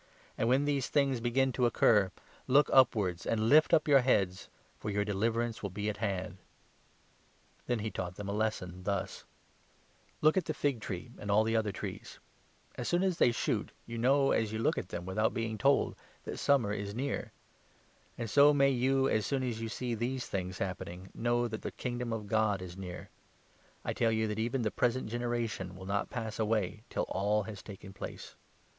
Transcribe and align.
And, 0.35 0.49
when 0.49 0.65
these 0.65 0.89
things 0.89 1.19
28 1.19 1.23
begin 1.23 1.51
to 1.51 1.67
occur, 1.67 2.09
look 2.47 2.71
upwards 2.73 3.27
and 3.27 3.47
lift 3.49 3.71
your 3.87 3.99
heads, 4.01 4.49
for 4.79 4.89
your 4.89 5.05
deliverance 5.05 5.61
will 5.61 5.69
be 5.69 5.89
at 5.91 5.97
hand." 5.97 6.37
The 6.37 6.37
Need 6.37 7.67
Then 7.67 7.79
he 7.85 7.91
taught 7.91 8.15
them 8.15 8.27
a 8.27 8.31
lesson 8.33 8.81
thus— 8.81 9.25
29 10.21 10.21
tor" 10.21 10.21
Look 10.25 10.37
at 10.37 10.45
the 10.45 10.55
fig 10.55 10.79
tree 10.81 11.11
and 11.19 11.29
all 11.29 11.43
the 11.43 11.55
other 11.55 11.71
trees. 11.71 12.17
As 12.73 12.89
30 12.89 12.89
Watchfulness, 12.89 12.89
soon 12.89 13.03
as 13.03 13.17
they 13.19 13.31
shoot, 13.31 13.71
you 13.85 13.99
know, 13.99 14.31
as 14.31 14.51
you 14.51 14.57
look 14.57 14.79
at 14.79 14.89
them, 14.89 15.05
without 15.05 15.35
being 15.35 15.59
told, 15.59 15.95
that 16.23 16.39
summer 16.39 16.73
is 16.73 16.95
near. 16.95 17.31
And 18.17 18.27
so 18.27 18.45
31 18.45 18.57
may 18.57 18.69
you, 18.71 19.07
as 19.07 19.27
soon 19.27 19.43
as 19.43 19.61
you 19.61 19.69
see 19.69 19.93
these 19.93 20.25
things 20.25 20.57
happening, 20.57 21.09
know 21.13 21.47
that 21.47 21.61
the 21.61 21.69
Kingdom 21.69 22.11
of 22.11 22.25
God 22.25 22.63
is 22.63 22.75
near. 22.75 23.09
I 23.85 23.93
tell 23.93 24.11
you 24.11 24.25
that 24.29 24.39
even 24.39 24.61
32 24.61 24.63
the 24.63 24.71
present 24.71 25.09
generation 25.09 25.75
will 25.75 25.85
not 25.85 26.09
pass 26.09 26.39
away 26.39 26.81
till 26.89 27.03
all 27.03 27.43
has 27.43 27.61
taken 27.61 27.93
place. 27.93 28.35